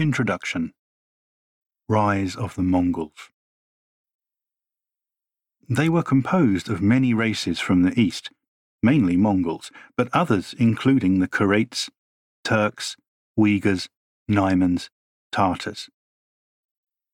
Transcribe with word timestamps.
Introduction 0.00 0.72
Rise 1.86 2.34
of 2.34 2.54
the 2.54 2.62
Mongols 2.62 3.28
They 5.68 5.90
were 5.90 6.02
composed 6.02 6.70
of 6.70 6.80
many 6.80 7.12
races 7.12 7.60
from 7.60 7.82
the 7.82 8.00
east, 8.00 8.30
mainly 8.82 9.18
Mongols, 9.18 9.70
but 9.98 10.08
others 10.14 10.54
including 10.58 11.18
the 11.18 11.28
Karaits, 11.28 11.90
Turks, 12.44 12.96
Uyghurs, 13.38 13.90
Naimans, 14.26 14.88
Tartars. 15.32 15.90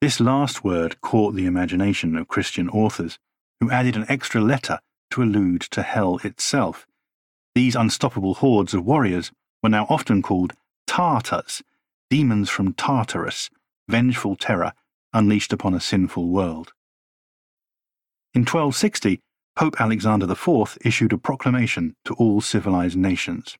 This 0.00 0.20
last 0.20 0.62
word 0.62 1.00
caught 1.00 1.34
the 1.34 1.46
imagination 1.46 2.14
of 2.14 2.28
Christian 2.28 2.68
authors, 2.68 3.18
who 3.58 3.72
added 3.72 3.96
an 3.96 4.06
extra 4.08 4.40
letter 4.40 4.78
to 5.10 5.24
allude 5.24 5.62
to 5.62 5.82
hell 5.82 6.20
itself. 6.22 6.86
These 7.56 7.74
unstoppable 7.74 8.34
hordes 8.34 8.72
of 8.72 8.84
warriors 8.84 9.32
were 9.64 9.68
now 9.68 9.88
often 9.90 10.22
called 10.22 10.52
Tartars, 10.86 11.60
demons 12.10 12.48
from 12.50 12.72
Tartarus, 12.72 13.50
vengeful 13.88 14.36
terror 14.36 14.72
unleashed 15.12 15.52
upon 15.52 15.74
a 15.74 15.80
sinful 15.80 16.28
world. 16.28 16.72
In 18.34 18.42
1260, 18.42 19.20
Pope 19.56 19.80
Alexander 19.80 20.30
IV 20.30 20.78
issued 20.82 21.12
a 21.12 21.18
proclamation 21.18 21.96
to 22.04 22.14
all 22.14 22.40
civilized 22.40 22.96
nations. 22.96 23.56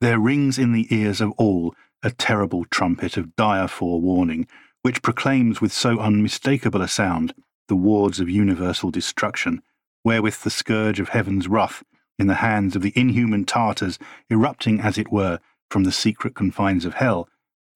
There 0.00 0.18
rings 0.18 0.58
in 0.58 0.72
the 0.72 0.86
ears 0.94 1.20
of 1.20 1.32
all 1.32 1.74
a 2.02 2.10
terrible 2.10 2.64
trumpet 2.66 3.16
of 3.16 3.34
dire 3.34 3.68
forewarning, 3.68 4.46
which 4.82 5.02
proclaims 5.02 5.60
with 5.60 5.72
so 5.72 5.98
unmistakable 5.98 6.80
a 6.80 6.88
sound 6.88 7.34
the 7.66 7.76
wards 7.76 8.18
of 8.18 8.30
universal 8.30 8.90
destruction, 8.90 9.60
wherewith 10.02 10.42
the 10.42 10.50
scourge 10.50 11.00
of 11.00 11.10
heaven's 11.10 11.48
wrath, 11.48 11.82
in 12.18 12.26
the 12.26 12.34
hands 12.34 12.74
of 12.74 12.82
the 12.82 12.92
inhuman 12.96 13.44
Tartars, 13.44 13.98
erupting 14.30 14.80
as 14.80 14.98
it 14.98 15.12
were 15.12 15.38
from 15.70 15.84
the 15.84 15.92
secret 15.92 16.34
confines 16.34 16.84
of 16.84 16.94
hell, 16.94 17.28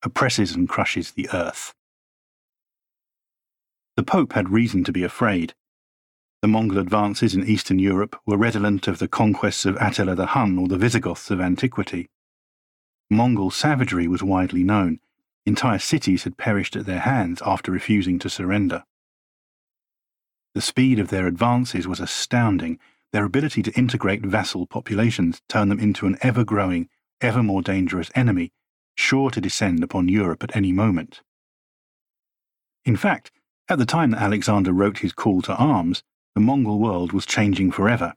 oppresses 0.03 0.55
and 0.55 0.69
crushes 0.69 1.13
the 1.13 1.29
earth. 1.33 1.75
The 3.97 4.03
Pope 4.03 4.33
had 4.33 4.49
reason 4.49 4.85
to 4.85 4.93
be 4.93 5.03
afraid. 5.03 5.55
The 6.41 6.49
Mongol 6.49 6.79
advances 6.79 7.35
in 7.35 7.47
Eastern 7.47 7.79
Europe 7.79 8.19
were 8.27 8.37
redolent 8.37 8.89
of 8.89 8.99
the 8.99 9.07
conquests 9.07 9.65
of 9.65 9.77
Attila 9.77 10.17
the 10.17 10.27
Hun 10.27 10.59
or 10.59 10.67
the 10.67 10.79
Visigoths 10.79 11.31
of 11.31 11.41
antiquity. 11.41 12.09
Mongol 13.11 13.51
savagery 13.51 14.09
was 14.09 14.23
widely 14.23 14.65
known. 14.65 14.99
Entire 15.45 15.79
cities 15.79 16.25
had 16.25 16.39
perished 16.39 16.75
at 16.75 16.87
their 16.87 17.01
hands 17.01 17.43
after 17.45 17.71
refusing 17.71 18.19
to 18.21 18.31
surrender. 18.31 18.85
The 20.55 20.61
speed 20.61 20.99
of 20.99 21.09
their 21.09 21.27
advances 21.27 21.87
was 21.87 22.01
astounding. 22.01 22.79
Their 23.13 23.25
ability 23.25 23.63
to 23.65 23.73
integrate 23.73 24.25
vassal 24.25 24.67
populations 24.67 25.43
turned 25.49 25.71
them 25.71 25.79
into 25.79 26.07
an 26.07 26.17
ever 26.23 26.45
growing, 26.45 26.89
ever 27.21 27.43
more 27.43 27.63
dangerous 27.63 28.11
enemy, 28.15 28.53
sure 28.95 29.31
to 29.31 29.41
descend 29.41 29.85
upon 29.85 30.09
Europe 30.09 30.43
at 30.43 30.57
any 30.57 30.73
moment. 30.73 31.21
In 32.85 32.97
fact, 32.97 33.31
at 33.69 33.79
the 33.79 33.87
time 33.87 34.11
that 34.11 34.23
Alexander 34.23 34.73
wrote 34.73 34.99
his 34.99 35.13
call 35.13 35.43
to 35.43 35.55
arms, 35.55 36.03
the 36.35 36.41
Mongol 36.41 36.79
world 36.79 37.13
was 37.13 37.27
changing 37.27 37.71
forever. 37.71 38.15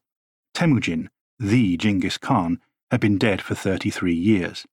Temujin, 0.54 1.10
the 1.38 1.78
Genghis 1.78 2.18
Khan, 2.18 2.60
had 2.90 3.02
been 3.02 3.18
dead 3.18 3.42
for 3.42 3.56
33 3.56 4.14
years. 4.14 4.66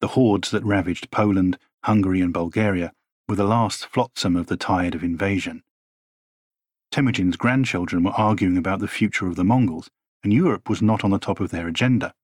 The 0.00 0.08
hordes 0.08 0.50
that 0.50 0.64
ravaged 0.64 1.10
Poland, 1.10 1.58
Hungary, 1.84 2.20
and 2.20 2.32
Bulgaria 2.32 2.92
were 3.28 3.36
the 3.36 3.44
last 3.44 3.86
flotsam 3.86 4.34
of 4.34 4.46
the 4.46 4.56
tide 4.56 4.94
of 4.94 5.04
invasion. 5.04 5.62
Temujin's 6.92 7.36
grandchildren 7.36 8.04
were 8.04 8.12
arguing 8.12 8.56
about 8.56 8.78
the 8.78 8.86
future 8.86 9.26
of 9.26 9.34
the 9.34 9.42
Mongols, 9.42 9.90
and 10.22 10.32
Europe 10.32 10.68
was 10.68 10.80
not 10.80 11.02
on 11.02 11.10
the 11.10 11.18
top 11.18 11.40
of 11.40 11.50
their 11.50 11.66
agenda. 11.66 12.14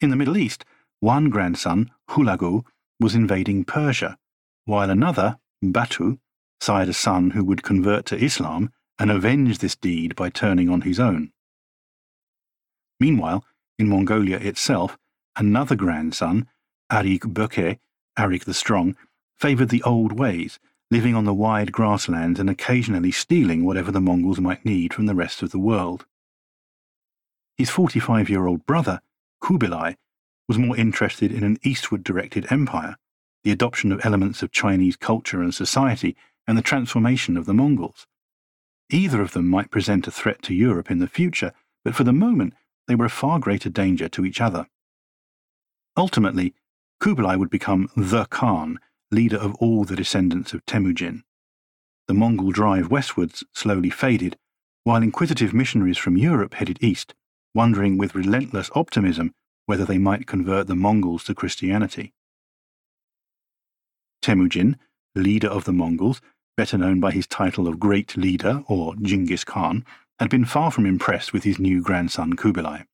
In 0.00 0.08
the 0.08 0.16
Middle 0.16 0.38
East, 0.38 0.64
one 1.00 1.28
grandson, 1.28 1.90
Hulagu, 2.10 2.64
was 2.98 3.14
invading 3.14 3.64
Persia, 3.64 4.16
while 4.64 4.88
another, 4.88 5.38
Batu, 5.60 6.18
sired 6.60 6.88
a 6.88 6.94
son 6.94 7.32
who 7.32 7.44
would 7.44 7.62
convert 7.62 8.06
to 8.06 8.16
Islam 8.16 8.70
and 8.98 9.10
avenge 9.10 9.58
this 9.58 9.76
deed 9.76 10.16
by 10.16 10.30
turning 10.30 10.70
on 10.70 10.80
his 10.80 10.98
own. 10.98 11.32
Meanwhile, 12.98 13.44
in 13.78 13.88
Mongolia 13.88 14.38
itself, 14.38 14.96
Another 15.36 15.74
grandson, 15.74 16.46
Arik 16.92 17.22
Böke, 17.22 17.78
Arik 18.16 18.44
the 18.44 18.54
Strong, 18.54 18.96
favoured 19.36 19.70
the 19.70 19.82
old 19.82 20.12
ways, 20.12 20.60
living 20.94 21.16
on 21.16 21.24
the 21.24 21.34
wide 21.34 21.72
grasslands 21.72 22.38
and 22.38 22.48
occasionally 22.48 23.10
stealing 23.10 23.64
whatever 23.64 23.90
the 23.90 24.00
Mongols 24.00 24.38
might 24.38 24.64
need 24.64 24.94
from 24.94 25.06
the 25.06 25.14
rest 25.16 25.42
of 25.42 25.50
the 25.50 25.58
world. 25.58 26.06
His 27.56 27.68
45 27.68 28.30
year 28.30 28.46
old 28.46 28.64
brother, 28.64 29.00
Khubilai, 29.42 29.96
was 30.46 30.56
more 30.56 30.76
interested 30.76 31.32
in 31.32 31.42
an 31.42 31.58
eastward 31.64 32.04
directed 32.04 32.46
empire, 32.48 32.94
the 33.42 33.50
adoption 33.50 33.90
of 33.90 34.06
elements 34.06 34.40
of 34.40 34.52
Chinese 34.52 34.94
culture 34.94 35.42
and 35.42 35.52
society, 35.52 36.16
and 36.46 36.56
the 36.56 36.62
transformation 36.62 37.36
of 37.36 37.46
the 37.46 37.54
Mongols. 37.54 38.06
Either 38.88 39.20
of 39.20 39.32
them 39.32 39.48
might 39.48 39.72
present 39.72 40.06
a 40.06 40.12
threat 40.12 40.42
to 40.42 40.54
Europe 40.54 40.92
in 40.92 41.00
the 41.00 41.08
future, 41.08 41.50
but 41.84 41.96
for 41.96 42.04
the 42.04 42.12
moment 42.12 42.54
they 42.86 42.94
were 42.94 43.06
a 43.06 43.10
far 43.10 43.40
greater 43.40 43.68
danger 43.68 44.08
to 44.08 44.24
each 44.24 44.40
other. 44.40 44.68
Ultimately, 45.96 46.54
Khubilai 47.00 47.36
would 47.36 47.50
become 47.50 47.90
the 47.96 48.26
Khan, 48.26 48.78
leader 49.10 49.36
of 49.36 49.54
all 49.56 49.84
the 49.84 49.96
descendants 49.96 50.52
of 50.52 50.64
Temujin. 50.66 51.24
The 52.08 52.14
Mongol 52.14 52.50
drive 52.50 52.90
westwards 52.90 53.44
slowly 53.52 53.90
faded, 53.90 54.36
while 54.84 55.02
inquisitive 55.02 55.54
missionaries 55.54 55.98
from 55.98 56.16
Europe 56.16 56.54
headed 56.54 56.78
east, 56.82 57.14
wondering 57.54 57.96
with 57.96 58.14
relentless 58.14 58.70
optimism 58.74 59.32
whether 59.66 59.84
they 59.84 59.98
might 59.98 60.26
convert 60.26 60.66
the 60.66 60.74
Mongols 60.74 61.24
to 61.24 61.34
Christianity. 61.34 62.12
Temujin, 64.20 64.76
leader 65.14 65.48
of 65.48 65.64
the 65.64 65.72
Mongols, 65.72 66.20
better 66.56 66.76
known 66.76 67.00
by 67.00 67.10
his 67.10 67.26
title 67.26 67.66
of 67.66 67.80
Great 67.80 68.16
Leader 68.16 68.62
or 68.68 68.94
Genghis 68.96 69.44
Khan, 69.44 69.84
had 70.18 70.30
been 70.30 70.44
far 70.44 70.70
from 70.70 70.86
impressed 70.86 71.32
with 71.32 71.44
his 71.44 71.58
new 71.58 71.82
grandson 71.82 72.34
Khubilai. 72.34 72.84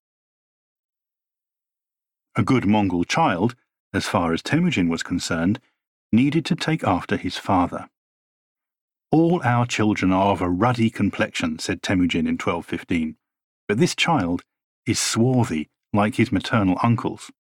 A 2.37 2.43
good 2.43 2.65
Mongol 2.65 3.05
child, 3.05 3.55
as 3.93 4.07
far 4.07 4.33
as 4.33 4.43
Temujin 4.43 4.89
was 4.89 5.03
concerned, 5.03 5.61
needed 6.13 6.45
to 6.47 6.57
take 6.57 6.85
after 6.85 7.17
his 7.17 7.37
father. 7.37 7.89
All 9.13 9.41
our 9.45 9.67
children 9.67 10.13
are 10.13 10.33
of 10.33 10.41
a 10.41 10.49
ruddy 10.49 10.91
complexion, 10.91 11.59
said 11.59 11.83
Temujin 11.83 12.27
in 12.27 12.35
1215, 12.35 13.17
but 13.67 13.79
this 13.79 13.95
child 13.95 14.43
is 14.87 14.99
swarthy 14.99 15.69
like 15.93 16.15
his 16.17 16.31
maternal 16.31 16.79
uncles. 16.83 17.31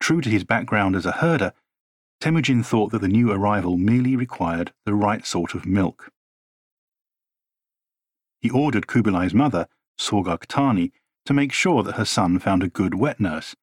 True 0.00 0.20
to 0.20 0.30
his 0.30 0.44
background 0.44 0.94
as 0.94 1.06
a 1.06 1.12
herder, 1.12 1.52
Temujin 2.20 2.62
thought 2.62 2.92
that 2.92 3.00
the 3.00 3.08
new 3.08 3.30
arrival 3.30 3.76
merely 3.76 4.16
required 4.16 4.72
the 4.84 4.94
right 4.94 5.26
sort 5.26 5.54
of 5.54 5.66
milk. 5.66 6.10
He 8.40 8.50
ordered 8.50 8.86
Khubilai's 8.86 9.34
mother, 9.34 9.66
Sorghaghtani, 9.98 10.92
to 11.26 11.34
make 11.34 11.52
sure 11.52 11.82
that 11.82 11.96
her 11.96 12.04
son 12.04 12.38
found 12.38 12.62
a 12.62 12.68
good 12.68 12.94
wet 12.94 13.20
nurse. 13.20 13.56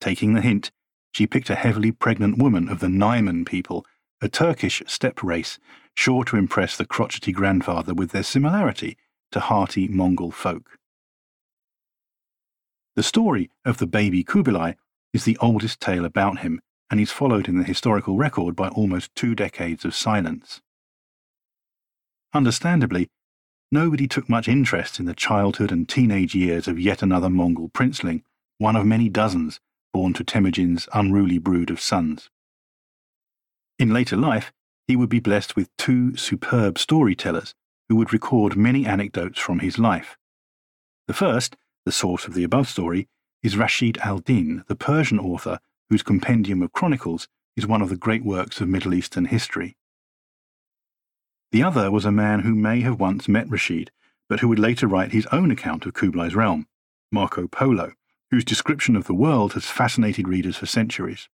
Taking 0.00 0.34
the 0.34 0.40
hint, 0.40 0.70
she 1.16 1.26
picked 1.26 1.48
a 1.48 1.54
heavily 1.54 1.90
pregnant 1.90 2.36
woman 2.36 2.68
of 2.68 2.80
the 2.80 2.88
Naiman 2.88 3.46
people, 3.46 3.86
a 4.20 4.28
Turkish 4.28 4.82
steppe 4.86 5.22
race, 5.22 5.58
sure 5.94 6.24
to 6.24 6.36
impress 6.36 6.76
the 6.76 6.84
crotchety 6.84 7.32
grandfather 7.32 7.94
with 7.94 8.10
their 8.10 8.22
similarity 8.22 8.98
to 9.32 9.40
hearty 9.40 9.88
Mongol 9.88 10.30
folk. 10.30 10.78
The 12.96 13.02
story 13.02 13.50
of 13.64 13.78
the 13.78 13.86
baby 13.86 14.24
Khubilai 14.24 14.74
is 15.14 15.24
the 15.24 15.38
oldest 15.40 15.80
tale 15.80 16.04
about 16.04 16.40
him 16.40 16.60
and 16.90 17.00
is 17.00 17.10
followed 17.10 17.48
in 17.48 17.56
the 17.56 17.64
historical 17.64 18.18
record 18.18 18.54
by 18.54 18.68
almost 18.68 19.14
two 19.14 19.34
decades 19.34 19.86
of 19.86 19.94
silence. 19.94 20.60
Understandably, 22.34 23.08
nobody 23.72 24.06
took 24.06 24.28
much 24.28 24.48
interest 24.48 25.00
in 25.00 25.06
the 25.06 25.14
childhood 25.14 25.72
and 25.72 25.88
teenage 25.88 26.34
years 26.34 26.68
of 26.68 26.78
yet 26.78 27.00
another 27.00 27.30
Mongol 27.30 27.70
princeling, 27.70 28.22
one 28.58 28.76
of 28.76 28.84
many 28.84 29.08
dozens 29.08 29.60
born 29.96 30.12
to 30.12 30.22
Temujin's 30.22 30.86
unruly 30.92 31.38
brood 31.38 31.70
of 31.70 31.80
sons. 31.80 32.28
In 33.78 33.94
later 33.94 34.14
life, 34.14 34.52
he 34.86 34.94
would 34.94 35.08
be 35.08 35.20
blessed 35.20 35.56
with 35.56 35.74
two 35.78 36.14
superb 36.18 36.76
storytellers 36.78 37.54
who 37.88 37.96
would 37.96 38.12
record 38.12 38.58
many 38.58 38.84
anecdotes 38.84 39.38
from 39.38 39.60
his 39.60 39.78
life. 39.78 40.18
The 41.08 41.14
first, 41.14 41.56
the 41.86 41.92
source 41.92 42.26
of 42.26 42.34
the 42.34 42.44
above 42.44 42.68
story, 42.68 43.08
is 43.42 43.56
Rashid 43.56 43.96
al 44.02 44.18
Din, 44.18 44.64
the 44.68 44.76
Persian 44.76 45.18
author 45.18 45.60
whose 45.88 46.02
compendium 46.02 46.60
of 46.60 46.74
chronicles 46.74 47.26
is 47.56 47.66
one 47.66 47.80
of 47.80 47.88
the 47.88 47.96
great 47.96 48.22
works 48.22 48.60
of 48.60 48.68
Middle 48.68 48.92
Eastern 48.92 49.24
history. 49.24 49.78
The 51.52 51.62
other 51.62 51.90
was 51.90 52.04
a 52.04 52.12
man 52.12 52.40
who 52.40 52.54
may 52.54 52.82
have 52.82 53.00
once 53.00 53.28
met 53.28 53.48
Rashid, 53.48 53.90
but 54.28 54.40
who 54.40 54.48
would 54.48 54.58
later 54.58 54.86
write 54.86 55.12
his 55.12 55.26
own 55.32 55.50
account 55.50 55.86
of 55.86 55.94
Khubilai's 55.94 56.34
realm, 56.34 56.66
Marco 57.10 57.48
Polo, 57.48 57.92
whose 58.30 58.44
description 58.44 58.96
of 58.96 59.06
the 59.06 59.14
world 59.14 59.52
has 59.52 59.66
fascinated 59.66 60.28
readers 60.28 60.56
for 60.56 60.66
centuries. 60.66 61.28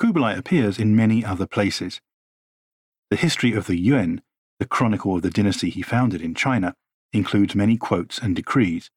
Khubilai 0.00 0.36
appears 0.36 0.78
in 0.78 0.96
many 0.96 1.24
other 1.24 1.46
places. 1.46 2.00
The 3.10 3.16
history 3.16 3.52
of 3.52 3.66
the 3.66 3.78
Yuan, 3.78 4.22
the 4.58 4.66
chronicle 4.66 5.16
of 5.16 5.22
the 5.22 5.30
dynasty 5.30 5.70
he 5.70 5.82
founded 5.82 6.22
in 6.22 6.34
China, 6.34 6.74
includes 7.12 7.54
many 7.54 7.76
quotes 7.76 8.18
and 8.18 8.34
decrees. 8.34 8.90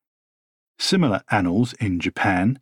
Similar 0.80 1.22
annals 1.30 1.74
in 1.74 2.00
Japan, 2.00 2.60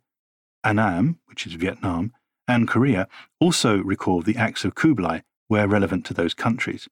Annam, 0.64 1.18
which 1.26 1.46
is 1.46 1.54
Vietnam, 1.54 2.12
and 2.48 2.68
Korea 2.68 3.08
also 3.40 3.78
record 3.78 4.24
the 4.24 4.36
acts 4.36 4.64
of 4.64 4.74
Khubilai 4.74 5.22
where 5.48 5.68
relevant 5.68 6.04
to 6.06 6.14
those 6.14 6.34
countries. 6.34 6.88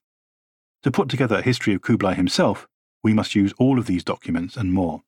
To 0.83 0.91
put 0.91 1.09
together 1.09 1.37
a 1.37 1.41
history 1.41 1.73
of 1.73 1.81
Khubilai 1.81 2.15
himself, 2.15 2.67
we 3.03 3.13
must 3.13 3.35
use 3.35 3.53
all 3.57 3.79
of 3.79 3.87
these 3.87 4.03
documents 4.03 4.55
and 4.55 4.73
more. 4.73 5.01